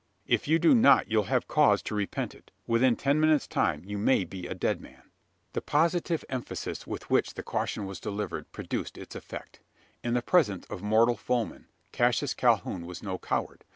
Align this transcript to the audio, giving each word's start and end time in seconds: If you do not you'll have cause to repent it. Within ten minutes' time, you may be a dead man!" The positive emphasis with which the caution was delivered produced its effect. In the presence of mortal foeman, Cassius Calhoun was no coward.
If 0.25 0.47
you 0.47 0.57
do 0.57 0.73
not 0.73 1.11
you'll 1.11 1.25
have 1.29 1.47
cause 1.47 1.83
to 1.83 1.93
repent 1.93 2.33
it. 2.33 2.49
Within 2.65 2.95
ten 2.95 3.19
minutes' 3.19 3.45
time, 3.47 3.83
you 3.85 3.99
may 3.99 4.23
be 4.23 4.47
a 4.47 4.55
dead 4.55 4.81
man!" 4.81 5.11
The 5.53 5.61
positive 5.61 6.25
emphasis 6.27 6.87
with 6.87 7.07
which 7.11 7.35
the 7.35 7.43
caution 7.43 7.85
was 7.85 7.99
delivered 7.99 8.51
produced 8.51 8.97
its 8.97 9.13
effect. 9.13 9.59
In 10.03 10.15
the 10.15 10.23
presence 10.23 10.65
of 10.71 10.81
mortal 10.81 11.17
foeman, 11.17 11.67
Cassius 11.91 12.33
Calhoun 12.33 12.87
was 12.87 13.03
no 13.03 13.19
coward. 13.19 13.63